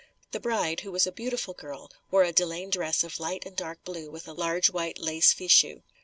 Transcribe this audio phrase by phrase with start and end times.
[0.31, 3.83] The bride, who was a beautiful girl, wore a delaine dress of light and dark
[3.83, 5.83] blue with a large white lace fichu.